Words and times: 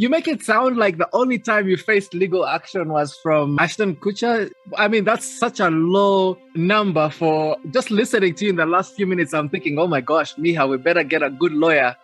You 0.00 0.08
make 0.08 0.28
it 0.28 0.44
sound 0.44 0.76
like 0.76 0.96
the 0.96 1.08
only 1.12 1.40
time 1.40 1.66
you 1.66 1.76
faced 1.76 2.14
legal 2.14 2.46
action 2.46 2.88
was 2.88 3.18
from 3.20 3.58
Ashton 3.58 3.96
Kutcher. 3.96 4.48
I 4.76 4.86
mean, 4.86 5.02
that's 5.02 5.26
such 5.26 5.58
a 5.58 5.70
low 5.70 6.38
number 6.54 7.10
for 7.10 7.56
just 7.72 7.90
listening 7.90 8.36
to 8.36 8.44
you 8.44 8.50
in 8.50 8.56
the 8.58 8.64
last 8.64 8.94
few 8.94 9.08
minutes. 9.08 9.34
I'm 9.34 9.48
thinking, 9.48 9.76
oh 9.76 9.88
my 9.88 10.00
gosh, 10.00 10.36
Miha, 10.36 10.70
we 10.70 10.76
better 10.76 11.02
get 11.02 11.24
a 11.24 11.30
good 11.30 11.50
lawyer. 11.50 11.96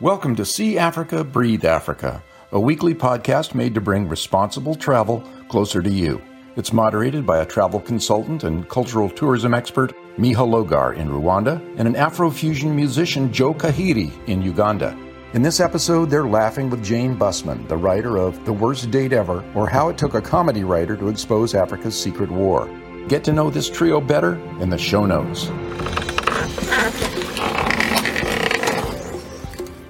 Welcome 0.00 0.34
to 0.34 0.44
See 0.44 0.76
Africa, 0.76 1.22
Breathe 1.22 1.64
Africa, 1.64 2.20
a 2.50 2.58
weekly 2.58 2.96
podcast 2.96 3.54
made 3.54 3.74
to 3.76 3.80
bring 3.80 4.08
responsible 4.08 4.74
travel 4.74 5.22
closer 5.48 5.80
to 5.82 5.90
you. 5.90 6.20
It's 6.56 6.72
moderated 6.72 7.24
by 7.24 7.38
a 7.38 7.46
travel 7.46 7.78
consultant 7.78 8.42
and 8.42 8.68
cultural 8.68 9.08
tourism 9.08 9.54
expert, 9.54 9.94
Miha 10.18 10.34
Logar 10.34 10.96
in 10.96 11.08
Rwanda, 11.08 11.64
and 11.78 11.86
an 11.86 11.94
Afrofusion 11.94 12.74
musician, 12.74 13.32
Joe 13.32 13.54
Kahiri 13.54 14.10
in 14.26 14.42
Uganda. 14.42 14.98
In 15.32 15.42
this 15.42 15.60
episode, 15.60 16.10
they're 16.10 16.26
laughing 16.26 16.70
with 16.70 16.82
Jane 16.82 17.16
Bussmann, 17.16 17.68
the 17.68 17.76
writer 17.76 18.16
of 18.16 18.44
The 18.44 18.52
Worst 18.52 18.90
Date 18.90 19.12
Ever, 19.12 19.44
or 19.54 19.68
How 19.68 19.88
It 19.88 19.96
Took 19.96 20.14
a 20.14 20.20
Comedy 20.20 20.64
Writer 20.64 20.96
to 20.96 21.06
Expose 21.06 21.54
Africa's 21.54 21.94
Secret 21.96 22.32
War. 22.32 22.68
Get 23.06 23.22
to 23.24 23.32
know 23.32 23.48
this 23.48 23.70
trio 23.70 24.00
better 24.00 24.34
in 24.58 24.70
the 24.70 24.76
show 24.76 25.06
notes. 25.06 25.42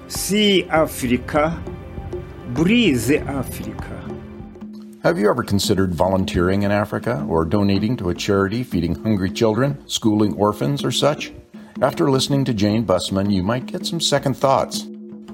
See 0.09 0.65
Africa, 0.65 1.59
breathe 2.49 3.11
Africa. 3.11 4.15
Have 5.01 5.17
you 5.17 5.27
ever 5.27 5.43
considered 5.43 5.95
volunteering 5.95 6.61
in 6.61 6.71
Africa 6.71 7.25
or 7.27 7.45
donating 7.45 7.97
to 7.97 8.09
a 8.09 8.13
charity 8.13 8.61
feeding 8.61 8.93
hungry 8.93 9.31
children, 9.31 9.81
schooling 9.87 10.35
orphans, 10.35 10.85
or 10.85 10.91
such? 10.91 11.33
After 11.81 12.11
listening 12.11 12.45
to 12.45 12.53
Jane 12.53 12.85
Bussmann, 12.85 13.33
you 13.33 13.41
might 13.41 13.65
get 13.65 13.87
some 13.87 13.99
second 13.99 14.37
thoughts. 14.37 14.85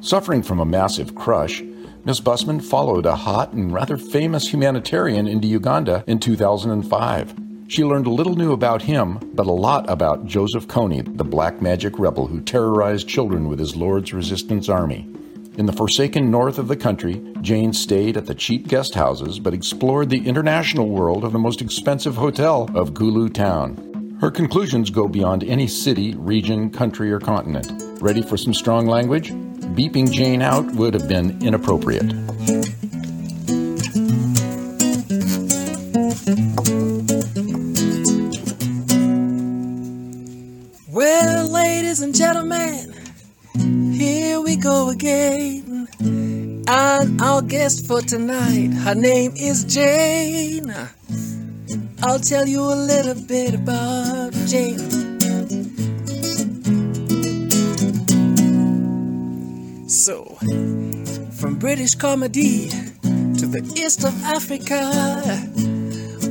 Suffering 0.02 0.44
from 0.44 0.60
a 0.60 0.66
massive 0.66 1.16
crush, 1.16 1.62
Ms. 2.06 2.22
Bussmann 2.22 2.64
followed 2.64 3.06
a 3.06 3.16
hot 3.16 3.52
and 3.54 3.74
rather 3.74 3.98
famous 3.98 4.48
humanitarian 4.48 5.28
into 5.28 5.48
Uganda 5.48 6.04
in 6.08 6.20
2005. 6.20 7.36
She 7.68 7.84
learned 7.84 8.08
a 8.08 8.12
little 8.12 8.36
new 8.36 8.54
about 8.54 8.84
him, 8.84 9.20
but 9.34 9.48
a 9.48 9.52
lot 9.52 9.90
about 9.90 10.26
Joseph 10.26 10.68
Kony, 10.68 11.18
the 11.18 11.24
black 11.24 11.62
magic 11.62 12.00
rebel 12.00 12.28
who 12.28 12.40
terrorized 12.40 13.10
children 13.10 13.50
with 13.50 13.60
his 13.60 13.76
Lord's 13.76 14.14
Resistance 14.14 14.70
Army. 14.70 15.10
In 15.58 15.66
the 15.66 15.74
forsaken 15.74 16.30
north 16.30 16.60
of 16.60 16.68
the 16.68 16.78
country, 16.78 17.22
Jane 17.42 17.74
stayed 17.74 18.16
at 18.16 18.28
the 18.28 18.36
cheap 18.36 18.68
guest 18.68 18.94
houses 18.94 19.40
but 19.40 19.56
explored 19.56 20.10
the 20.10 20.28
international 20.28 20.88
world 20.88 21.24
of 21.26 21.34
the 21.34 21.40
most 21.40 21.62
expensive 21.62 22.16
hotel 22.16 22.70
of 22.76 22.94
Gulu 22.94 23.34
town. 23.34 24.18
Her 24.22 24.32
conclusions 24.32 24.92
go 24.92 25.08
beyond 25.08 25.44
any 25.44 25.68
city, 25.68 26.14
region, 26.16 26.70
country, 26.70 27.12
or 27.12 27.20
continent. 27.20 27.72
Ready 28.00 28.22
for 28.22 28.38
some 28.38 28.54
strong 28.54 28.86
language? 28.86 29.34
Beeping 29.78 30.12
Jane 30.12 30.42
out 30.42 30.66
would 30.74 30.96
have 30.96 31.08
been 31.08 31.40
inappropriate. 31.40 32.12
Well, 40.90 41.48
ladies 41.48 42.02
and 42.02 42.16
gentlemen, 42.16 42.92
here 43.94 44.42
we 44.42 44.56
go 44.56 44.90
again. 44.90 45.88
And 46.00 47.22
our 47.22 47.44
guest 47.44 47.86
for 47.86 48.02
tonight, 48.02 48.74
her 48.84 48.96
name 48.96 49.34
is 49.36 49.64
Jane. 49.64 50.74
I'll 52.02 52.20
tell 52.20 52.48
you 52.48 52.62
a 52.62 52.74
little 52.74 53.22
bit 53.28 53.54
about 53.54 54.34
Jane. 54.48 54.97
So, 60.08 60.24
from 61.38 61.60
British 61.60 61.94
comedy 61.96 62.70
to 62.70 63.46
the 63.46 63.60
east 63.76 64.06
of 64.06 64.24
Africa, 64.24 64.80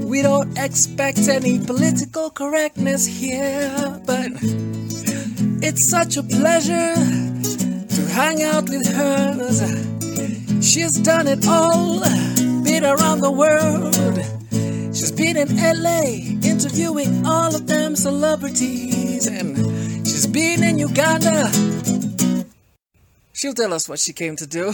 we 0.07 0.23
don't 0.23 0.57
expect 0.57 1.29
any 1.29 1.59
political 1.59 2.31
correctness 2.31 3.05
here, 3.05 4.01
but 4.07 4.31
it's 5.61 5.87
such 5.87 6.17
a 6.17 6.23
pleasure 6.23 6.95
to 6.95 8.01
hang 8.17 8.43
out 8.45 8.71
with 8.71 8.87
her. 8.87 9.45
She's 10.63 10.93
done 10.93 11.29
it 11.29 11.47
all, 11.47 12.01
been 12.65 12.83
around 12.83 13.21
the 13.21 13.31
world. 13.31 13.95
She's 14.97 15.13
been 15.13 15.37
in 15.37 15.55
LA 15.55 16.33
interviewing 16.51 17.27
all 17.27 17.55
of 17.55 17.67
them 17.67 17.95
celebrities, 17.95 19.27
and 19.27 19.55
she's 20.07 20.27
been 20.27 20.65
in 20.65 20.79
Uganda 20.79 21.51
She'll 23.37 23.53
tell 23.53 23.75
us 23.75 23.87
what 23.87 23.99
she 23.99 24.15
came 24.15 24.35
to 24.37 24.47
do. 24.47 24.73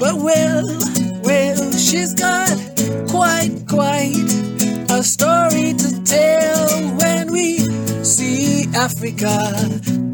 but 0.00 0.16
well, 0.16 0.66
well, 1.22 1.72
she's 1.78 2.12
got 2.12 2.50
quite, 3.08 3.54
quite 3.68 4.26
a 4.90 5.00
story 5.04 5.72
to 5.74 6.02
tell 6.02 6.68
when 6.98 7.30
we 7.30 7.58
see 8.02 8.66
Africa, 8.74 9.54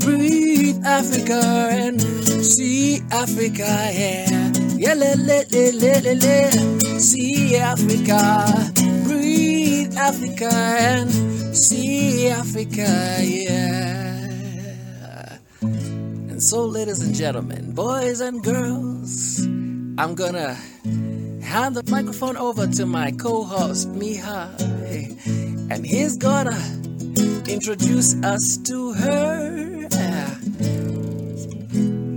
breathe 0.04 0.84
Africa, 0.84 1.40
and 1.70 2.02
see 2.02 3.00
Africa, 3.10 3.64
yeah. 3.94 4.52
Yeah, 4.76 4.92
le, 4.92 5.16
le, 5.16 5.46
le, 5.48 5.72
le, 5.72 6.00
le, 6.02 6.14
le. 6.16 7.00
see 7.00 7.56
Africa, 7.56 8.44
breathe 9.08 9.96
Africa, 9.96 10.50
and 10.52 11.10
see 11.56 12.28
Africa, 12.28 13.16
yeah. 13.22 14.15
And 16.36 16.42
so, 16.42 16.66
ladies 16.66 17.00
and 17.00 17.14
gentlemen, 17.14 17.72
boys 17.72 18.20
and 18.20 18.44
girls, 18.44 19.42
I'm 19.96 20.14
gonna 20.14 20.52
hand 21.42 21.74
the 21.74 21.82
microphone 21.90 22.36
over 22.36 22.66
to 22.66 22.84
my 22.84 23.10
co 23.12 23.42
host, 23.42 23.90
Miha, 23.94 24.60
and 25.70 25.86
he's 25.86 26.18
gonna 26.18 26.60
introduce 27.48 28.22
us 28.22 28.58
to 28.68 28.92
her. 28.92 29.88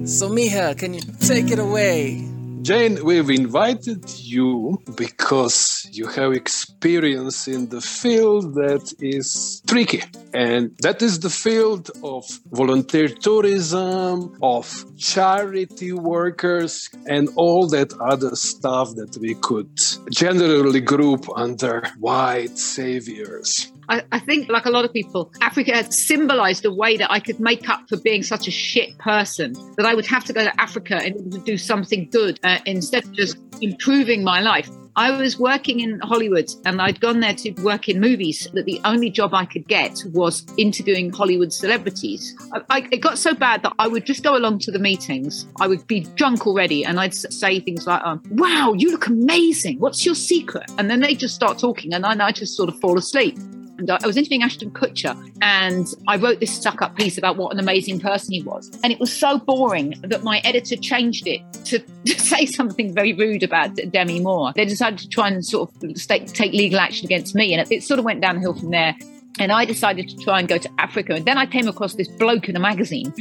So, 0.06 0.28
Miha, 0.28 0.78
can 0.78 0.96
you 0.96 1.02
take 1.22 1.50
it 1.50 1.60
away? 1.60 2.28
Jane, 2.62 3.02
we've 3.06 3.30
invited 3.30 4.04
you 4.20 4.82
because 4.98 5.79
you 5.94 6.08
have 6.08 6.34
experience 6.34 7.48
in 7.48 7.70
the 7.70 7.82
field 7.82 8.56
that 8.56 8.94
is 9.00 9.62
tricky. 9.68 10.04
And 10.34 10.76
that 10.82 11.02
is 11.02 11.20
the 11.20 11.30
field 11.30 11.90
of 12.04 12.26
volunteer 12.52 13.08
tourism, 13.08 14.38
of 14.42 14.86
charity 14.98 15.94
workers, 15.94 16.90
and 17.08 17.30
all 17.36 17.68
that 17.68 17.94
other 18.00 18.36
stuff 18.36 18.96
that 18.96 19.18
we 19.20 19.36
could 19.36 19.76
generally 20.12 20.82
group 20.82 21.26
under 21.36 21.84
white 22.00 22.58
saviors. 22.58 23.72
I, 23.90 24.20
think, 24.20 24.50
like 24.50 24.66
a 24.66 24.70
lot 24.70 24.86
of 24.86 24.94
people, 24.94 25.32
Africa 25.42 25.92
symbolized 25.92 26.64
a 26.64 26.72
way 26.72 26.98
that 26.98 27.12
I 27.12 27.20
could 27.20 27.40
make 27.40 27.68
up 27.68 27.90
for 27.90 27.98
being 27.98 28.22
such 28.22 28.48
a 28.48 28.52
shit 28.52 28.96
person 29.00 29.54
that 29.78 29.86
I 29.86 29.96
would 29.96 30.06
have 30.06 30.24
to 30.26 30.34
go 30.34 30.44
to 30.44 30.62
Africa 30.62 31.04
in 31.04 31.14
order 31.14 31.38
to 31.38 31.44
do 31.44 31.58
something 31.58 32.08
good 32.12 32.40
uh, 32.44 32.60
instead 32.68 33.06
of 33.06 33.14
just 33.14 33.38
improving 33.62 34.24
my 34.24 34.42
life. 34.42 34.70
I 34.96 35.12
was 35.12 35.40
working 35.40 35.80
in 35.80 36.00
Hollywood 36.00 36.50
and 36.66 36.82
I'd 36.82 37.00
gone 37.00 37.20
there 37.20 37.34
to 37.36 37.52
work 37.62 37.90
in 37.90 38.00
movies 38.00 38.48
that 38.54 38.66
the 38.66 38.82
only 38.86 39.10
job 39.10 39.34
I 39.34 39.46
could 39.46 39.68
get 39.68 40.04
was 40.14 40.46
interviewing 40.58 41.12
Hollywood 41.12 41.54
celebrities. 41.54 42.36
I, 42.54 42.62
I, 42.70 42.88
it 42.92 42.98
got 42.98 43.18
so 43.18 43.34
bad 43.34 43.64
that 43.64 43.74
I 43.80 43.88
would 43.88 44.06
just 44.06 44.24
go 44.24 44.36
along 44.36 44.60
to 44.60 44.72
the 44.72 44.80
meetings. 44.80 45.48
I 45.60 45.68
would 45.68 45.86
be 45.88 46.02
drunk 46.16 46.48
already 46.48 46.84
and 46.84 47.00
I'd 47.00 47.14
say 47.14 47.60
things 47.60 47.88
like, 47.88 48.02
um, 48.04 48.22
wow, 48.32 48.74
you 48.74 48.92
look 48.92 49.08
amazing. 49.08 49.80
What's 49.80 50.06
your 50.06 50.16
secret? 50.16 50.70
And 50.78 50.90
then 50.90 51.00
they 51.00 51.16
just 51.16 51.36
start 51.36 51.60
talking 51.60 51.94
and 51.94 52.04
then 52.04 52.22
I 52.22 52.32
just 52.32 52.56
sort 52.56 52.70
of 52.70 52.80
fall 52.80 52.98
asleep. 52.98 53.38
And 53.80 53.90
I 53.90 54.06
was 54.06 54.18
interviewing 54.18 54.44
Ashton 54.44 54.72
Kutcher, 54.72 55.16
and 55.42 55.88
I 56.08 56.18
wrote 56.18 56.42
this 56.42 56.54
stuck 56.54 56.82
up 56.82 56.98
piece 56.98 57.18
about 57.18 57.38
what 57.38 57.54
an 57.54 57.60
amazing 57.60 58.00
person 58.02 58.34
he 58.34 58.44
was. 58.44 58.70
And 58.84 58.92
it 58.92 59.00
was 59.00 59.12
so 59.12 59.40
boring 59.40 59.96
that 60.02 60.24
my 60.24 60.40
editor 60.44 60.76
changed 60.76 61.28
it 61.28 61.42
to, 61.66 61.80
to 62.06 62.20
say 62.20 62.46
something 62.46 62.94
very 62.94 63.14
rude 63.14 63.44
about 63.44 63.76
Demi 63.90 64.20
Moore. 64.20 64.52
They 64.56 64.66
decided 64.66 65.00
to 65.00 65.08
try 65.08 65.30
and 65.30 65.46
sort 65.46 65.72
of 65.72 66.04
take 66.04 66.54
legal 66.54 66.80
action 66.80 67.06
against 67.06 67.36
me. 67.36 67.54
And 67.54 67.62
it, 67.62 67.74
it 67.74 67.84
sort 67.84 68.00
of 68.00 68.06
went 68.06 68.22
downhill 68.22 68.54
from 68.54 68.72
there. 68.72 68.96
And 69.40 69.54
I 69.54 69.64
decided 69.64 70.10
to 70.10 70.18
try 70.18 70.40
and 70.40 70.50
go 70.50 70.58
to 70.58 70.70
Africa. 70.80 71.14
And 71.14 71.24
then 71.24 71.38
I 71.38 71.46
came 71.46 71.70
across 71.70 71.94
this 71.94 72.10
bloke 72.10 72.50
in 72.50 72.58
a 72.58 72.60
magazine 72.60 73.14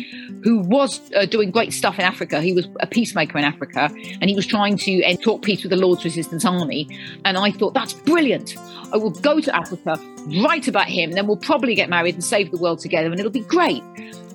who 0.43 0.59
was 0.59 1.01
uh, 1.15 1.27
doing 1.27 1.53
great 1.53 1.73
stuff 1.73 1.97
in 1.99 2.05
Africa. 2.05 2.41
He 2.41 2.53
was 2.53 2.67
a 2.81 2.87
peacemaker 2.89 3.39
in 3.39 3.45
Africa 3.45 3.91
and 4.21 4.29
he 4.29 4.35
was 4.35 4.47
trying 4.47 4.77
to 4.79 5.17
talk 5.19 5.43
peace 5.43 5.63
with 5.63 5.71
the 5.71 5.77
Lord's 5.77 6.05
Resistance 6.05 6.45
Army. 6.45 6.89
And 7.25 7.39
I 7.39 7.53
thought, 7.53 7.75
that's 7.75 7.93
brilliant. 7.93 8.57
I 8.93 8.97
will 8.97 9.11
go 9.11 9.41
to 9.41 9.55
Africa, 9.55 9.99
write 10.43 10.67
about 10.67 10.89
him, 10.89 11.13
then 11.13 11.27
we'll 11.27 11.37
probably 11.37 11.75
get 11.75 11.91
married 11.91 12.15
and 12.15 12.25
save 12.25 12.51
the 12.51 12.57
world 12.57 12.79
together, 12.81 13.11
and 13.11 13.19
it'll 13.19 13.31
be 13.31 13.41
great. 13.41 13.83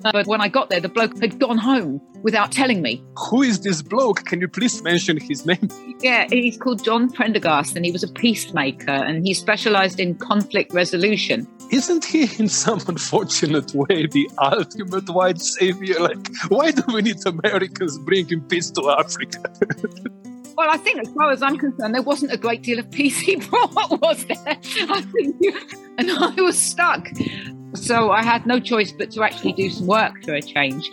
Uh, 0.04 0.12
but 0.12 0.26
when 0.26 0.40
I 0.40 0.48
got 0.48 0.68
there, 0.68 0.80
the 0.80 0.88
bloke 0.88 1.18
had 1.20 1.40
gone 1.40 1.58
home 1.58 2.00
without 2.22 2.52
telling 2.52 2.82
me. 2.82 3.02
Who 3.30 3.42
is 3.42 3.60
this 3.60 3.82
bloke? 3.82 4.24
Can 4.26 4.40
you 4.40 4.48
please 4.48 4.82
mention 4.82 5.18
his 5.18 5.46
name? 5.46 5.68
Yeah, 6.00 6.26
he's 6.28 6.56
called 6.56 6.84
John 6.84 7.10
Prendergast, 7.10 7.74
and 7.74 7.84
he 7.84 7.90
was 7.90 8.02
a 8.02 8.08
peacemaker, 8.08 8.90
and 8.90 9.26
he 9.26 9.34
specialized 9.34 9.98
in 9.98 10.16
conflict 10.16 10.72
resolution. 10.72 11.48
Isn't 11.70 12.04
he, 12.04 12.28
in 12.38 12.48
some 12.48 12.80
unfortunate 12.86 13.74
way, 13.74 14.06
the 14.06 14.30
ultimate 14.38 15.08
white 15.08 15.40
savior? 15.40 15.98
Like, 15.98 16.28
why 16.48 16.70
do 16.70 16.82
we 16.92 17.02
need 17.02 17.16
Americans 17.26 17.98
bringing 17.98 18.42
peace 18.42 18.70
to 18.72 18.90
Africa? 18.90 19.42
Well, 20.56 20.70
I 20.70 20.76
think, 20.76 21.00
as 21.00 21.12
far 21.12 21.30
as 21.32 21.42
I'm 21.42 21.58
concerned, 21.58 21.94
there 21.94 22.02
wasn't 22.02 22.32
a 22.32 22.36
great 22.36 22.62
deal 22.62 22.78
of 22.78 22.90
peace 22.90 23.18
he 23.18 23.36
brought, 23.50 24.00
was 24.00 24.24
there? 24.26 24.38
I 24.46 25.02
think, 25.02 25.36
and 25.98 26.10
I 26.10 26.40
was 26.40 26.58
stuck. 26.58 27.08
So 27.74 28.12
I 28.12 28.22
had 28.22 28.46
no 28.46 28.60
choice 28.60 28.92
but 28.92 29.10
to 29.12 29.24
actually 29.24 29.52
do 29.52 29.68
some 29.68 29.88
work 29.88 30.22
for 30.24 30.34
a 30.34 30.40
change. 30.40 30.88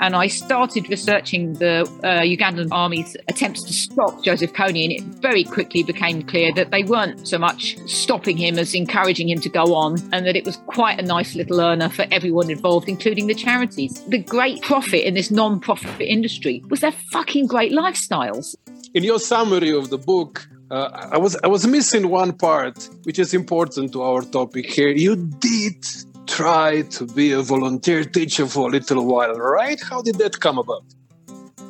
And 0.00 0.14
I 0.14 0.26
started 0.26 0.88
researching 0.90 1.54
the 1.54 1.80
uh, 2.04 2.20
Ugandan 2.20 2.68
army's 2.70 3.16
attempts 3.28 3.62
to 3.62 3.72
stop 3.72 4.22
Joseph 4.22 4.52
Kony, 4.52 4.84
and 4.84 4.92
it 4.92 5.02
very 5.22 5.44
quickly 5.44 5.82
became 5.82 6.22
clear 6.22 6.52
that 6.52 6.70
they 6.70 6.82
weren't 6.82 7.26
so 7.26 7.38
much 7.38 7.78
stopping 7.88 8.36
him 8.36 8.58
as 8.58 8.74
encouraging 8.74 9.30
him 9.30 9.40
to 9.40 9.48
go 9.48 9.74
on, 9.74 9.96
and 10.12 10.26
that 10.26 10.36
it 10.36 10.44
was 10.44 10.58
quite 10.66 11.00
a 11.00 11.02
nice 11.02 11.34
little 11.34 11.58
earner 11.58 11.88
for 11.88 12.04
everyone 12.10 12.50
involved, 12.50 12.86
including 12.86 13.28
the 13.28 13.34
charities. 13.34 14.02
The 14.08 14.18
great 14.18 14.60
profit 14.60 15.04
in 15.06 15.14
this 15.14 15.30
non 15.30 15.58
profit 15.58 16.02
industry 16.02 16.62
was 16.68 16.80
their 16.80 16.92
fucking 16.92 17.46
great 17.46 17.72
lifestyles. 17.72 18.54
In 18.96 19.04
your 19.04 19.18
summary 19.18 19.72
of 19.72 19.90
the 19.90 19.98
book, 19.98 20.48
uh, 20.70 21.08
I 21.12 21.18
was 21.18 21.36
I 21.44 21.48
was 21.48 21.66
missing 21.66 22.08
one 22.08 22.32
part, 22.32 22.88
which 23.02 23.18
is 23.18 23.34
important 23.34 23.92
to 23.92 24.00
our 24.00 24.22
topic 24.22 24.64
here. 24.72 24.88
You 24.88 25.16
did 25.16 25.84
try 26.26 26.80
to 26.96 27.04
be 27.04 27.32
a 27.32 27.42
volunteer 27.42 28.04
teacher 28.04 28.46
for 28.46 28.70
a 28.70 28.72
little 28.72 29.04
while, 29.04 29.34
right? 29.34 29.78
How 29.90 30.00
did 30.00 30.16
that 30.22 30.40
come 30.40 30.56
about? 30.56 30.86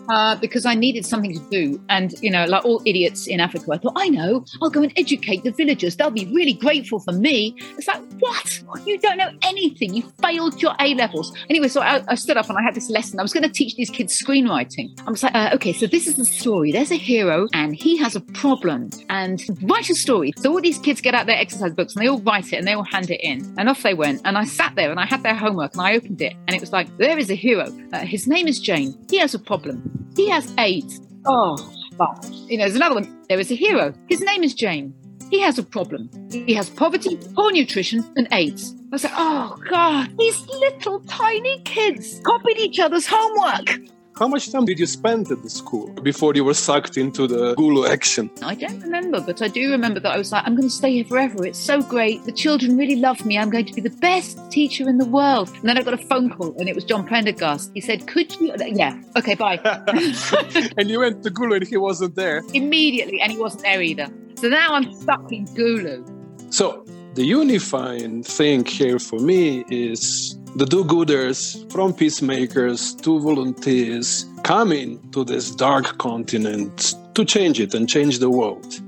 Uh, 0.09 0.37
because 0.37 0.67
I 0.67 0.75
needed 0.75 1.05
something 1.05 1.33
to 1.35 1.51
do. 1.51 1.81
And, 1.89 2.15
you 2.23 2.31
know, 2.31 2.45
like 2.45 2.65
all 2.65 2.83
idiots 2.85 3.27
in 3.27 3.41
Africa, 3.41 3.73
I 3.73 3.79
thought, 3.79 3.95
I 3.97 4.09
know, 4.09 4.45
I'll 4.63 4.71
go 4.71 4.83
and 4.83 4.93
educate 4.97 5.45
the 5.45 5.51
villagers. 5.51 5.97
They'll 5.97 6.11
be 6.11 6.27
really 6.27 6.53
grateful 6.53 7.01
for 7.01 7.13
me. 7.13 7.57
It's 7.77 7.89
like, 7.89 8.03
what? 8.19 8.63
You 8.87 8.99
don't 8.99 9.19
know 9.19 9.31
anything. 9.43 9.95
You 9.95 10.03
failed 10.23 10.63
your 10.63 10.75
A 10.81 10.95
levels. 10.95 11.37
Anyway, 11.51 11.69
so 11.69 11.81
I, 11.81 12.03
I, 12.09 12.15
stood 12.15 12.37
up 12.37 12.49
and 12.49 12.59
I 12.59 12.63
had 12.63 12.75
this 12.75 12.89
lesson. 12.91 13.19
I 13.19 13.23
was 13.23 13.33
going 13.33 13.43
to 13.43 13.49
teach 13.49 13.75
these 13.77 13.91
kids 13.91 14.21
screenwriting. 14.21 14.99
I 15.07 15.11
was 15.11 15.23
like, 15.23 15.35
uh, 15.35 15.51
okay, 15.55 15.73
so 15.73 15.87
this 15.87 16.07
is 16.07 16.17
the 16.17 16.25
story. 16.25 16.73
There's 16.73 16.91
a 16.91 16.97
hero 16.97 17.49
and 17.53 17.75
he 17.75 17.97
has 17.99 18.17
a 18.17 18.21
problem 18.21 18.91
and 19.09 19.43
write 19.63 19.91
a 19.91 19.95
story. 19.95 20.33
So 20.39 20.53
all 20.53 20.61
these 20.61 20.79
kids 20.79 21.01
get 21.01 21.15
out 21.15 21.27
their 21.27 21.39
exercise 21.39 21.73
books 21.75 21.95
and 21.95 22.03
they 22.03 22.09
all 22.09 22.21
write 22.21 22.53
it 22.53 22.57
and 22.57 22.67
they 22.67 22.75
all 22.75 22.85
hand 22.85 23.11
it 23.11 23.21
in. 23.23 23.55
And 23.59 23.69
off 23.69 23.83
they 23.83 23.95
went. 23.95 24.23
And 24.25 24.39
I 24.39 24.45
sat 24.45 24.75
there 24.77 24.91
and 24.91 25.01
I 25.01 25.07
had 25.07 25.23
their 25.23 25.35
homework 25.35 25.73
and 25.73 25.83
I 25.83 25.97
opened 25.97 26.21
it 26.23 26.35
and 26.47 26.55
it 26.55 26.61
was 26.61 26.73
like, 26.73 26.95
there 26.97 27.19
is 27.19 27.31
a 27.31 27.35
hero. 27.35 27.67
Uh, 27.93 28.01
his 28.01 28.27
name 28.27 28.49
is 28.49 28.61
Jane. 28.61 28.97
He 29.11 29.19
has 29.19 29.35
a 29.35 29.39
problem. 29.39 29.96
He 30.17 30.29
has 30.29 30.53
AIDS. 30.59 31.01
Oh, 31.27 31.57
fuck. 31.97 32.25
You 32.49 32.59
know, 32.59 32.65
there's 32.65 32.77
another 32.77 32.95
one. 32.97 33.25
There 33.29 33.39
is 33.39 33.51
a 33.51 33.55
hero. 33.55 33.93
His 34.09 34.21
name 34.21 34.43
is 34.43 34.55
Jane. 34.55 34.95
He 35.31 35.41
has 35.41 35.59
a 35.59 35.63
problem. 35.63 36.09
He 36.31 36.55
has 36.55 36.71
poverty, 36.71 37.19
poor 37.35 37.51
nutrition, 37.51 38.05
and 38.17 38.29
AIDS. 38.33 38.75
I 38.93 38.97
said, 38.99 39.11
like, 39.11 39.19
oh, 39.21 39.57
God, 39.69 40.17
these 40.19 40.47
little 40.47 41.01
tiny 41.01 41.61
kids 41.65 42.21
copied 42.25 42.59
each 42.59 42.79
other's 42.79 43.07
homework. 43.09 43.81
How 44.19 44.27
much 44.27 44.51
time 44.51 44.65
did 44.65 44.79
you 44.79 44.87
spend 44.87 45.31
at 45.31 45.43
the 45.43 45.51
school 45.51 45.89
before 46.03 46.33
you 46.35 46.43
were 46.43 46.55
sucked 46.55 46.97
into 46.97 47.27
the 47.27 47.55
Gulu 47.55 47.87
action? 47.87 48.31
I 48.41 48.55
don't 48.55 48.81
remember, 48.81 49.21
but 49.21 49.43
I 49.43 49.49
do 49.49 49.71
remember 49.71 50.01
that 50.01 50.11
I 50.11 50.17
was 50.17 50.33
like, 50.33 50.43
I'm 50.47 50.57
going 50.57 50.69
to 50.69 50.75
stay 50.75 50.93
here 50.93 51.05
forever. 51.05 51.45
It's 51.45 51.59
so 51.59 51.83
great. 51.83 52.25
The 52.25 52.33
children 52.33 52.79
really 52.79 52.97
love 52.97 53.27
me. 53.27 53.37
I'm 53.37 53.51
going 53.51 53.67
to 53.67 53.75
be 53.75 53.83
the 53.83 53.91
best 53.91 54.39
teacher 54.51 54.89
in 54.89 54.97
the 54.97 55.05
world. 55.05 55.51
And 55.57 55.65
then 55.65 55.77
I 55.77 55.83
got 55.83 55.93
a 55.93 55.99
phone 55.99 56.31
call, 56.31 56.57
and 56.59 56.67
it 56.67 56.75
was 56.75 56.85
John 56.85 57.07
Prendergast. 57.07 57.73
He 57.75 57.83
said, 57.83 58.07
Could 58.07 58.35
you? 58.41 58.55
Yeah, 58.59 58.99
okay, 59.17 59.35
bye. 59.35 59.61
and 60.79 60.89
you 60.89 61.01
went 61.01 61.23
to 61.25 61.31
Gulu, 61.31 61.57
and 61.57 61.69
he 61.69 61.77
wasn't 61.77 62.15
there. 62.15 62.43
Immediately, 62.55 63.21
and 63.21 63.31
he 63.31 63.37
wasn't 63.37 63.65
there 63.65 63.83
either. 63.83 64.09
So 64.37 64.49
now 64.49 64.73
I'm 64.73 64.95
stuck 64.95 65.31
in 65.31 65.45
Gulu. 65.49 66.55
So 66.55 66.87
the 67.17 67.25
unifying 67.27 68.23
thing 68.23 68.65
here 68.65 68.99
for 68.99 69.19
me 69.19 69.67
is 69.69 70.39
the 70.57 70.65
do-gooders 70.65 71.71
from 71.71 71.93
peacemakers 71.93 72.95
to 72.95 73.21
volunteers 73.21 74.25
coming 74.43 74.99
to 75.11 75.23
this 75.23 75.55
dark 75.55 75.99
continent 75.99 76.95
to 77.15 77.27
change 77.27 77.61
it 77.61 77.75
and 77.75 77.87
change 77.87 78.21
the 78.21 78.31
world. 78.31 78.81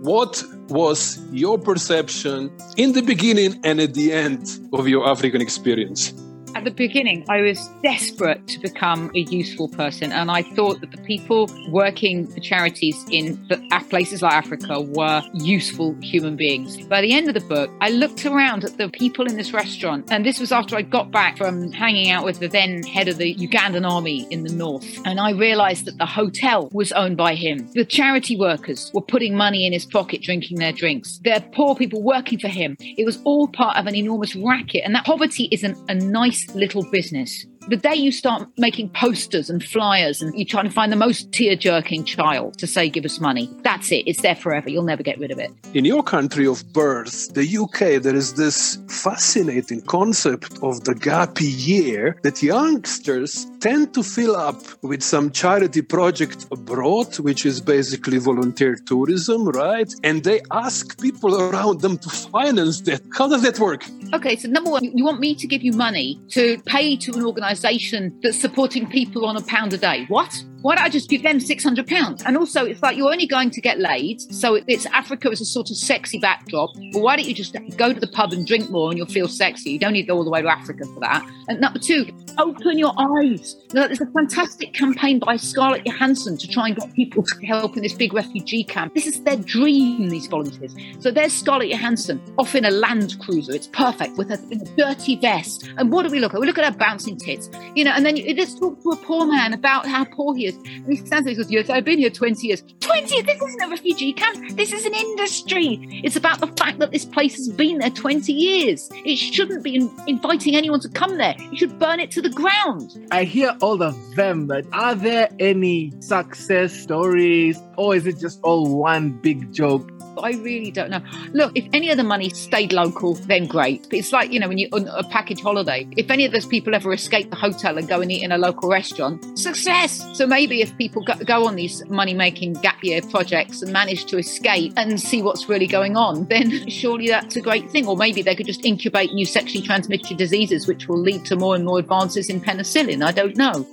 What 0.00 0.42
was 0.68 1.20
your 1.30 1.60
perception 1.60 2.50
in 2.76 2.92
the 2.92 3.02
beginning 3.02 3.60
and 3.62 3.80
at 3.80 3.94
the 3.94 4.12
end 4.12 4.58
of 4.72 4.88
your 4.88 5.06
African 5.06 5.40
experience? 5.40 6.12
At 6.54 6.64
the 6.64 6.70
beginning, 6.70 7.24
I 7.30 7.40
was 7.40 7.66
desperate 7.82 8.46
to 8.48 8.60
become 8.60 9.10
a 9.14 9.20
useful 9.20 9.68
person, 9.68 10.12
and 10.12 10.30
I 10.30 10.42
thought 10.42 10.80
that 10.82 10.90
the 10.90 10.98
people 10.98 11.48
working 11.70 12.26
for 12.26 12.40
charities 12.40 12.96
in 13.10 13.48
places 13.88 14.20
like 14.20 14.34
Africa 14.34 14.80
were 14.80 15.22
useful 15.32 15.96
human 16.02 16.36
beings. 16.36 16.84
By 16.86 17.00
the 17.00 17.12
end 17.12 17.28
of 17.28 17.34
the 17.34 17.40
book, 17.40 17.70
I 17.80 17.88
looked 17.88 18.26
around 18.26 18.64
at 18.64 18.76
the 18.76 18.90
people 18.90 19.26
in 19.26 19.36
this 19.36 19.52
restaurant, 19.54 20.12
and 20.12 20.26
this 20.26 20.38
was 20.38 20.52
after 20.52 20.76
I 20.76 20.82
got 20.82 21.10
back 21.10 21.38
from 21.38 21.72
hanging 21.72 22.10
out 22.10 22.24
with 22.24 22.38
the 22.38 22.48
then 22.48 22.82
head 22.82 23.08
of 23.08 23.16
the 23.16 23.34
Ugandan 23.34 23.88
army 23.88 24.26
in 24.30 24.44
the 24.44 24.52
north, 24.52 24.86
and 25.06 25.18
I 25.20 25.32
realized 25.32 25.86
that 25.86 25.96
the 25.96 26.06
hotel 26.06 26.68
was 26.72 26.92
owned 26.92 27.16
by 27.16 27.34
him. 27.34 27.68
The 27.72 27.84
charity 27.84 28.36
workers 28.36 28.90
were 28.92 29.00
putting 29.00 29.34
money 29.34 29.66
in 29.66 29.72
his 29.72 29.86
pocket, 29.86 30.22
drinking 30.22 30.58
their 30.58 30.72
drinks. 30.72 31.18
There 31.24 31.34
are 31.34 31.44
poor 31.54 31.74
people 31.74 32.02
working 32.02 32.38
for 32.38 32.48
him. 32.48 32.76
It 32.78 33.06
was 33.06 33.20
all 33.24 33.48
part 33.48 33.78
of 33.78 33.86
an 33.86 33.94
enormous 33.94 34.36
racket, 34.36 34.82
and 34.84 34.94
that 34.94 35.06
poverty 35.06 35.48
isn't 35.50 35.78
a 35.88 35.94
nice 35.94 36.41
little 36.54 36.84
business 36.90 37.46
the 37.68 37.76
day 37.76 37.94
you 37.94 38.10
start 38.10 38.48
making 38.58 38.88
posters 38.90 39.48
and 39.48 39.62
flyers 39.62 40.20
and 40.20 40.34
you're 40.34 40.46
trying 40.46 40.64
to 40.64 40.70
find 40.70 40.90
the 40.90 40.96
most 40.96 41.30
tear 41.32 41.54
jerking 41.54 42.04
child 42.04 42.58
to 42.58 42.66
say, 42.66 42.88
give 42.88 43.04
us 43.04 43.20
money, 43.20 43.48
that's 43.62 43.92
it. 43.92 44.04
It's 44.06 44.22
there 44.22 44.34
forever. 44.34 44.68
You'll 44.68 44.82
never 44.82 45.02
get 45.02 45.18
rid 45.18 45.30
of 45.30 45.38
it. 45.38 45.50
In 45.74 45.84
your 45.84 46.02
country 46.02 46.46
of 46.46 46.64
birth, 46.72 47.32
the 47.34 47.56
UK, 47.56 48.02
there 48.02 48.14
is 48.14 48.34
this 48.34 48.78
fascinating 48.88 49.82
concept 49.82 50.58
of 50.62 50.82
the 50.84 50.94
gap 50.94 51.36
year 51.40 52.18
that 52.22 52.42
youngsters 52.42 53.46
tend 53.60 53.94
to 53.94 54.02
fill 54.02 54.34
up 54.34 54.60
with 54.82 55.02
some 55.02 55.30
charity 55.30 55.82
project 55.82 56.46
abroad, 56.50 57.16
which 57.20 57.46
is 57.46 57.60
basically 57.60 58.18
volunteer 58.18 58.74
tourism, 58.74 59.48
right? 59.48 59.92
And 60.02 60.24
they 60.24 60.40
ask 60.50 61.00
people 61.00 61.40
around 61.40 61.80
them 61.80 61.98
to 61.98 62.10
finance 62.10 62.80
that. 62.82 63.02
How 63.16 63.28
does 63.28 63.42
that 63.42 63.58
work? 63.60 63.84
Okay, 64.12 64.36
so 64.36 64.48
number 64.48 64.70
one, 64.70 64.84
you 64.84 65.04
want 65.04 65.20
me 65.20 65.34
to 65.36 65.46
give 65.46 65.62
you 65.62 65.72
money 65.72 66.20
to 66.30 66.60
pay 66.66 66.96
to 66.96 67.12
an 67.14 67.24
organization 67.24 67.51
organisation 67.52 68.18
that's 68.22 68.40
supporting 68.40 68.88
people 68.88 69.26
on 69.26 69.36
a 69.36 69.42
pound 69.42 69.72
a 69.74 69.78
day. 69.78 70.06
What? 70.08 70.42
Why 70.62 70.76
don't 70.76 70.84
I 70.84 70.88
just 70.88 71.10
give 71.10 71.22
them 71.22 71.38
£600? 71.38 72.22
And 72.24 72.36
also, 72.36 72.64
it's 72.64 72.82
like 72.82 72.96
you're 72.96 73.10
only 73.10 73.26
going 73.26 73.50
to 73.50 73.60
get 73.60 73.80
laid. 73.80 74.20
So 74.32 74.60
it's 74.66 74.86
Africa 74.86 75.28
as 75.30 75.40
a 75.40 75.44
sort 75.44 75.70
of 75.70 75.76
sexy 75.76 76.18
backdrop. 76.18 76.70
But 76.92 77.02
why 77.02 77.16
don't 77.16 77.26
you 77.26 77.34
just 77.34 77.56
go 77.76 77.92
to 77.92 77.98
the 77.98 78.06
pub 78.06 78.32
and 78.32 78.46
drink 78.46 78.70
more 78.70 78.90
and 78.90 78.96
you'll 78.96 79.08
feel 79.08 79.28
sexy? 79.28 79.70
You 79.70 79.78
don't 79.78 79.92
need 79.92 80.02
to 80.02 80.08
go 80.08 80.16
all 80.16 80.24
the 80.24 80.30
way 80.30 80.40
to 80.40 80.48
Africa 80.48 80.84
for 80.86 81.00
that. 81.00 81.28
And 81.48 81.60
number 81.60 81.80
two, 81.80 82.06
open 82.38 82.78
your 82.78 82.92
eyes. 82.96 83.56
There's 83.70 84.00
a 84.00 84.06
fantastic 84.06 84.72
campaign 84.72 85.18
by 85.18 85.36
Scarlett 85.36 85.84
Johansson 85.84 86.38
to 86.38 86.48
try 86.48 86.68
and 86.68 86.76
get 86.76 86.94
people 86.94 87.24
to 87.24 87.46
help 87.46 87.76
in 87.76 87.82
this 87.82 87.92
big 87.92 88.14
refugee 88.14 88.64
camp. 88.64 88.94
This 88.94 89.06
is 89.06 89.22
their 89.22 89.36
dream, 89.36 90.08
these 90.08 90.26
volunteers. 90.26 90.74
So 91.00 91.10
there's 91.10 91.32
Scarlett 91.32 91.70
Johansson 91.70 92.22
off 92.38 92.54
in 92.54 92.64
a 92.64 92.70
Land 92.70 93.16
Cruiser. 93.20 93.52
It's 93.52 93.66
perfect 93.66 94.16
with 94.16 94.30
a, 94.30 94.34
a 94.34 94.76
dirty 94.76 95.16
vest. 95.16 95.68
And 95.76 95.90
what 95.90 96.06
do 96.06 96.12
we 96.12 96.20
look 96.20 96.34
at? 96.34 96.40
We 96.40 96.46
look 96.46 96.58
at 96.58 96.72
her 96.72 96.78
bouncing 96.78 97.16
tits, 97.16 97.50
you 97.74 97.84
know, 97.84 97.92
and 97.92 98.06
then 98.06 98.16
you, 98.16 98.34
let's 98.36 98.58
talk 98.58 98.80
to 98.82 98.90
a 98.90 98.96
poor 98.96 99.26
man 99.26 99.52
about 99.52 99.86
how 99.86 100.04
poor 100.04 100.34
he 100.34 100.46
is 100.46 100.51
years. 100.52 100.76
And 100.84 100.88
he 100.88 100.96
stands 100.96 101.24
there 101.24 101.28
and 101.28 101.36
goes, 101.36 101.50
Yes, 101.50 101.70
I've 101.70 101.84
been 101.84 101.98
here 101.98 102.10
20 102.10 102.46
years. 102.46 102.62
20 102.80 103.14
years? 103.14 103.26
This 103.26 103.42
isn't 103.42 103.62
a 103.62 103.68
refugee 103.68 104.12
camp. 104.12 104.56
This 104.56 104.72
is 104.72 104.84
an 104.84 104.94
industry. 104.94 106.00
It's 106.04 106.16
about 106.16 106.40
the 106.40 106.46
fact 106.46 106.78
that 106.78 106.90
this 106.90 107.04
place 107.04 107.36
has 107.36 107.48
been 107.48 107.78
there 107.78 107.90
20 107.90 108.32
years. 108.32 108.88
It 109.04 109.16
shouldn't 109.16 109.62
be 109.62 109.88
inviting 110.06 110.56
anyone 110.56 110.80
to 110.80 110.88
come 110.88 111.16
there. 111.18 111.34
You 111.50 111.58
should 111.58 111.78
burn 111.78 112.00
it 112.00 112.10
to 112.12 112.22
the 112.22 112.30
ground. 112.30 113.06
I 113.10 113.24
hear 113.24 113.56
all 113.60 113.82
of 113.82 113.96
them, 114.16 114.46
but 114.46 114.64
are 114.72 114.94
there 114.94 115.28
any 115.38 115.92
success 116.00 116.72
stories 116.72 117.60
or 117.76 117.94
is 117.94 118.06
it 118.06 118.18
just 118.18 118.40
all 118.42 118.76
one 118.76 119.10
big 119.10 119.52
joke? 119.52 119.91
I 120.18 120.32
really 120.32 120.70
don't 120.70 120.90
know. 120.90 121.00
Look, 121.32 121.52
if 121.54 121.66
any 121.72 121.90
of 121.90 121.96
the 121.96 122.04
money 122.04 122.30
stayed 122.30 122.72
local, 122.72 123.14
then 123.14 123.46
great. 123.46 123.82
But 123.84 123.94
it's 123.94 124.12
like, 124.12 124.32
you 124.32 124.40
know, 124.40 124.48
when 124.48 124.58
you 124.58 124.68
on 124.72 124.88
a 124.88 125.02
package 125.04 125.40
holiday, 125.40 125.86
if 125.96 126.10
any 126.10 126.24
of 126.24 126.32
those 126.32 126.46
people 126.46 126.74
ever 126.74 126.92
escape 126.92 127.30
the 127.30 127.36
hotel 127.36 127.78
and 127.78 127.88
go 127.88 128.00
and 128.00 128.10
eat 128.10 128.22
in 128.22 128.32
a 128.32 128.38
local 128.38 128.68
restaurant, 128.68 129.38
success. 129.38 130.04
So 130.14 130.26
maybe 130.26 130.60
if 130.62 130.76
people 130.78 131.02
go, 131.02 131.14
go 131.24 131.46
on 131.46 131.56
these 131.56 131.84
money 131.88 132.14
making 132.14 132.54
gap 132.54 132.82
year 132.82 133.02
projects 133.02 133.62
and 133.62 133.72
manage 133.72 134.06
to 134.06 134.18
escape 134.18 134.72
and 134.76 135.00
see 135.00 135.22
what's 135.22 135.48
really 135.48 135.66
going 135.66 135.96
on, 135.96 136.24
then 136.26 136.68
surely 136.68 137.08
that's 137.08 137.36
a 137.36 137.40
great 137.40 137.70
thing. 137.70 137.86
Or 137.86 137.96
maybe 137.96 138.22
they 138.22 138.34
could 138.34 138.46
just 138.46 138.64
incubate 138.64 139.12
new 139.12 139.26
sexually 139.26 139.64
transmitted 139.64 140.16
diseases, 140.16 140.66
which 140.66 140.88
will 140.88 141.00
lead 141.00 141.24
to 141.26 141.36
more 141.36 141.54
and 141.54 141.64
more 141.64 141.78
advances 141.78 142.28
in 142.28 142.40
penicillin. 142.40 143.04
I 143.04 143.12
don't 143.12 143.36
know. 143.36 143.66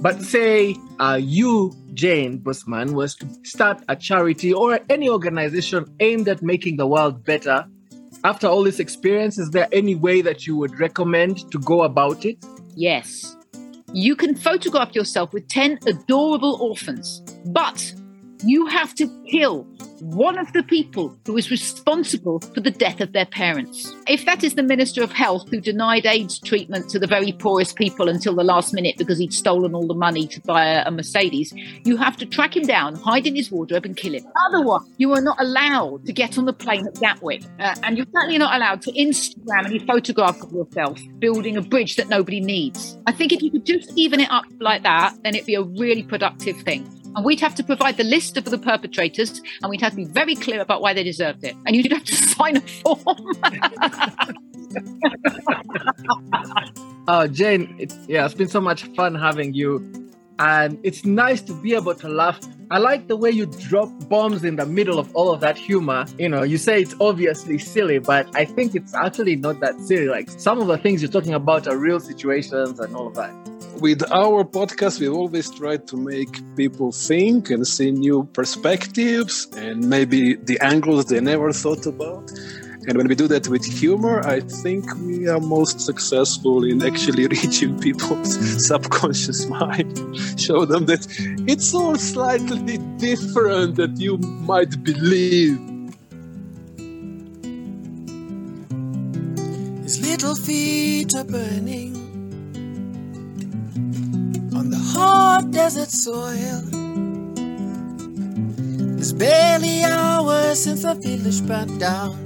But 0.00 0.22
say 0.22 0.76
uh, 1.00 1.18
you, 1.20 1.74
Jane 1.94 2.40
Bussmann, 2.40 2.92
was 2.92 3.14
to 3.16 3.26
start 3.42 3.82
a 3.88 3.96
charity 3.96 4.52
or 4.52 4.78
any 4.88 5.08
organization 5.08 5.86
aimed 6.00 6.28
at 6.28 6.42
making 6.42 6.76
the 6.76 6.86
world 6.86 7.24
better, 7.24 7.66
After 8.24 8.48
all 8.48 8.64
this 8.64 8.80
experience, 8.80 9.38
is 9.38 9.50
there 9.50 9.68
any 9.70 9.94
way 9.94 10.22
that 10.22 10.46
you 10.46 10.56
would 10.56 10.80
recommend 10.80 11.50
to 11.52 11.58
go 11.58 11.82
about 11.82 12.24
it? 12.24 12.44
Yes. 12.74 13.36
You 13.92 14.16
can 14.16 14.34
photograph 14.34 14.94
yourself 14.94 15.32
with 15.32 15.46
10 15.48 15.78
adorable 15.86 16.58
orphans, 16.60 17.22
but 17.46 17.94
you 18.44 18.66
have 18.66 18.94
to 18.96 19.08
kill 19.30 19.66
one 20.00 20.38
of 20.38 20.52
the 20.52 20.62
people 20.62 21.16
who 21.26 21.36
is 21.36 21.50
responsible 21.50 22.40
for 22.40 22.60
the 22.60 22.70
death 22.70 23.00
of 23.00 23.12
their 23.12 23.26
parents. 23.26 23.94
If 24.06 24.24
that 24.26 24.44
is 24.44 24.54
the 24.54 24.62
Minister 24.62 25.02
of 25.02 25.12
Health 25.12 25.48
who 25.50 25.60
denied 25.60 26.06
AIDS 26.06 26.38
treatment 26.38 26.88
to 26.90 26.98
the 26.98 27.06
very 27.06 27.32
poorest 27.32 27.76
people 27.76 28.08
until 28.08 28.34
the 28.34 28.44
last 28.44 28.72
minute 28.72 28.96
because 28.98 29.18
he'd 29.18 29.32
stolen 29.32 29.74
all 29.74 29.86
the 29.86 29.94
money 29.94 30.26
to 30.28 30.40
buy 30.42 30.64
a, 30.64 30.90
Mercedes, 30.90 31.52
you 31.84 31.96
have 31.96 32.16
to 32.16 32.26
track 32.26 32.56
him 32.56 32.64
down, 32.64 32.96
hide 32.96 33.26
in 33.26 33.36
his 33.36 33.50
wardrobe, 33.50 33.84
and 33.84 33.96
kill 33.96 34.14
him. 34.14 34.26
Otherwise, 34.46 34.82
you 34.96 35.12
are 35.12 35.20
not 35.20 35.40
allowed 35.40 36.04
to 36.06 36.12
get 36.12 36.38
on 36.38 36.44
the 36.44 36.52
plane 36.52 36.86
at 36.86 36.94
Gatwick. 37.00 37.42
Uh, 37.58 37.74
and 37.82 37.96
you're 37.96 38.06
certainly 38.12 38.38
not 38.38 38.54
allowed 38.56 38.82
to 38.82 38.92
Instagram 38.92 39.66
any 39.66 39.78
photograph 39.78 40.42
of 40.42 40.52
yourself 40.52 41.00
building 41.18 41.56
a 41.56 41.62
bridge 41.62 41.96
that 41.96 42.08
nobody 42.08 42.40
needs. 42.40 42.96
I 43.06 43.12
think 43.12 43.32
if 43.32 43.42
you 43.42 43.50
could 43.50 43.64
just 43.64 43.92
even 43.96 44.20
it 44.20 44.30
up 44.30 44.44
like 44.60 44.82
that, 44.82 45.14
then 45.22 45.34
it'd 45.34 45.46
be 45.46 45.54
a 45.54 45.62
really 45.62 46.02
productive 46.02 46.56
thing. 46.62 46.97
And 47.16 47.24
we'd 47.24 47.40
have 47.40 47.54
to 47.56 47.64
provide 47.64 47.96
the 47.96 48.04
list 48.04 48.36
of 48.36 48.44
the 48.44 48.58
perpetrators 48.58 49.40
and 49.62 49.70
we'd 49.70 49.80
have 49.80 49.92
to 49.92 49.96
be 49.96 50.04
very 50.04 50.34
clear 50.34 50.60
about 50.60 50.82
why 50.82 50.92
they 50.92 51.02
deserved 51.02 51.44
it. 51.44 51.56
And 51.66 51.74
you'd 51.74 51.92
have 51.92 52.04
to 52.04 52.16
sign 52.16 52.56
a 52.56 52.60
form. 52.60 53.02
oh, 57.08 57.26
Jane, 57.26 57.74
it, 57.78 57.92
yeah, 58.06 58.24
it's 58.24 58.34
been 58.34 58.48
so 58.48 58.60
much 58.60 58.84
fun 58.94 59.14
having 59.14 59.54
you. 59.54 60.10
And 60.40 60.78
it's 60.84 61.04
nice 61.04 61.40
to 61.42 61.52
be 61.52 61.74
able 61.74 61.96
to 61.96 62.08
laugh. 62.08 62.38
I 62.70 62.78
like 62.78 63.08
the 63.08 63.16
way 63.16 63.30
you 63.30 63.46
drop 63.46 63.90
bombs 64.08 64.44
in 64.44 64.54
the 64.54 64.66
middle 64.66 65.00
of 65.00 65.14
all 65.16 65.32
of 65.32 65.40
that 65.40 65.58
humor. 65.58 66.06
You 66.16 66.28
know, 66.28 66.44
you 66.44 66.58
say 66.58 66.80
it's 66.80 66.94
obviously 67.00 67.58
silly, 67.58 67.98
but 67.98 68.28
I 68.36 68.44
think 68.44 68.76
it's 68.76 68.94
actually 68.94 69.34
not 69.34 69.58
that 69.60 69.80
silly. 69.80 70.06
Like 70.06 70.30
some 70.30 70.60
of 70.60 70.68
the 70.68 70.78
things 70.78 71.02
you're 71.02 71.10
talking 71.10 71.34
about 71.34 71.66
are 71.66 71.76
real 71.76 71.98
situations 71.98 72.78
and 72.78 72.94
all 72.94 73.08
of 73.08 73.14
that 73.14 73.57
with 73.80 74.02
our 74.12 74.44
podcast, 74.44 75.00
we 75.00 75.08
always 75.08 75.50
try 75.50 75.76
to 75.76 75.96
make 75.96 76.40
people 76.56 76.92
think 76.92 77.50
and 77.50 77.66
see 77.66 77.90
new 77.90 78.24
perspectives 78.32 79.46
and 79.56 79.88
maybe 79.88 80.34
the 80.34 80.58
angles 80.60 81.06
they 81.06 81.20
never 81.20 81.52
thought 81.52 81.86
about. 81.86 82.30
And 82.86 82.96
when 82.96 83.06
we 83.06 83.14
do 83.14 83.28
that 83.28 83.48
with 83.48 83.64
humor, 83.64 84.26
I 84.26 84.40
think 84.40 84.84
we 84.96 85.28
are 85.28 85.40
most 85.40 85.80
successful 85.80 86.64
in 86.64 86.82
actually 86.82 87.26
reaching 87.36 87.78
people's 87.78 88.66
subconscious 88.66 89.46
mind. 89.46 89.98
Show 90.40 90.64
them 90.64 90.86
that 90.86 91.06
it's 91.46 91.74
all 91.74 91.96
slightly 91.96 92.78
different 92.96 93.76
that 93.76 94.00
you 94.00 94.18
might 94.18 94.82
believe. 94.82 95.58
His 99.82 100.00
little 100.00 100.34
feet 100.34 101.14
are 101.14 101.24
burning 101.24 101.97
hard 105.38 105.52
desert 105.52 105.90
soil. 105.90 106.62
It's 108.98 109.12
barely 109.12 109.84
hours 109.84 110.64
since 110.64 110.82
the 110.82 110.94
village 110.94 111.46
burned 111.46 111.78
down. 111.78 112.16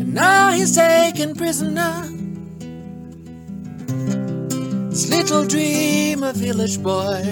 And 0.00 0.14
now 0.14 0.52
he's 0.52 0.76
taken 0.76 1.34
prisoner. 1.34 2.02
This 4.90 5.08
little 5.10 5.44
dream, 5.44 6.22
a 6.22 6.32
village 6.32 6.80
boy, 6.80 7.22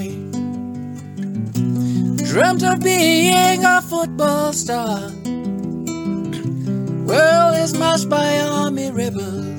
dreamt 2.31 2.65
of 2.65 2.81
being 2.83 3.65
a 3.65 3.81
football 3.83 4.53
star. 4.53 5.13
World 7.07 7.57
is 7.59 7.73
marched 7.79 8.09
by 8.09 8.41
army 8.41 8.91
rebels 8.91 9.54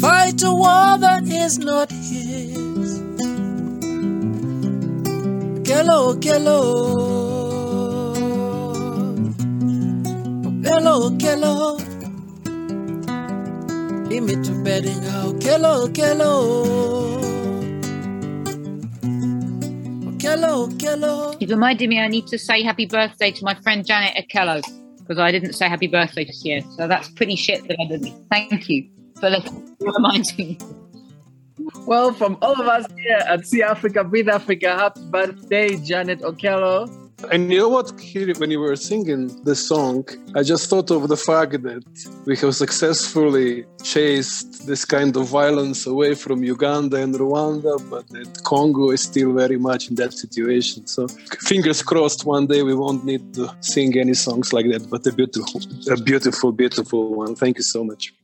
fight 0.00 0.42
a 0.42 0.50
war 0.50 0.96
that 0.98 1.24
is 1.28 1.58
not 1.58 1.90
his. 1.90 3.00
Kello, 5.68 6.14
Kello. 6.24 6.60
Kello, 10.64 10.96
Kello. 11.20 11.78
Limit 14.08 14.44
to 14.44 14.64
bedding 14.64 15.04
out. 15.16 15.34
Kello. 15.40 15.88
Kello, 20.18 20.68
Kello. 20.78 21.40
You 21.40 21.46
reminded 21.46 21.88
me 21.88 22.00
I 22.00 22.08
need 22.08 22.26
to 22.28 22.38
say 22.38 22.62
happy 22.62 22.86
birthday 22.86 23.30
to 23.32 23.44
my 23.44 23.54
friend 23.54 23.86
Janet 23.86 24.14
Akello 24.16 24.62
because 24.98 25.18
I 25.18 25.30
didn't 25.30 25.52
say 25.52 25.68
happy 25.68 25.88
birthday 25.88 26.24
this 26.24 26.42
year. 26.44 26.62
So 26.76 26.88
that's 26.88 27.08
pretty 27.10 27.36
shit 27.36 27.66
that 27.68 27.76
I 27.80 27.86
didn't. 27.86 28.28
Thank 28.30 28.68
you 28.68 28.88
for 29.20 29.30
reminding 29.80 30.58
Well, 31.86 32.12
from 32.12 32.38
all 32.42 32.60
of 32.60 32.66
us 32.66 32.86
here 32.96 33.22
at 33.28 33.46
See 33.46 33.62
Africa, 33.62 34.04
Breathe 34.04 34.28
Africa, 34.28 34.76
happy 34.76 35.00
birthday, 35.10 35.76
Janet 35.76 36.20
Okello. 36.20 36.88
And 37.30 37.52
you 37.52 37.58
know 37.58 37.68
what, 37.68 37.92
when 38.38 38.50
you 38.50 38.60
were 38.60 38.76
singing 38.76 39.44
the 39.44 39.54
song, 39.54 40.08
I 40.34 40.42
just 40.42 40.70
thought 40.70 40.90
of 40.90 41.08
the 41.08 41.18
fact 41.18 41.52
that 41.62 41.84
we 42.24 42.34
have 42.38 42.56
successfully 42.56 43.66
chased 43.82 44.66
this 44.66 44.86
kind 44.86 45.14
of 45.14 45.28
violence 45.28 45.86
away 45.86 46.14
from 46.14 46.42
Uganda 46.42 46.96
and 46.96 47.14
Rwanda, 47.14 47.78
but 47.90 48.08
that 48.08 48.42
Congo 48.44 48.90
is 48.90 49.02
still 49.02 49.34
very 49.34 49.58
much 49.58 49.90
in 49.90 49.96
that 49.96 50.14
situation. 50.14 50.86
So 50.86 51.08
fingers 51.50 51.82
crossed 51.82 52.24
one 52.24 52.46
day 52.46 52.62
we 52.62 52.74
won't 52.74 53.04
need 53.04 53.34
to 53.34 53.54
sing 53.60 53.98
any 53.98 54.14
songs 54.14 54.54
like 54.54 54.66
that, 54.70 54.88
but 54.88 55.06
a 55.06 55.12
beautiful, 55.12 55.60
a 55.90 56.00
beautiful, 56.00 56.52
beautiful 56.52 57.14
one. 57.14 57.34
Thank 57.34 57.58
you 57.58 57.64
so 57.64 57.84
much. 57.84 58.14